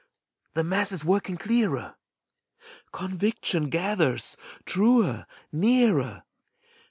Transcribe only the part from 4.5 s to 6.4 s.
truer, nearer!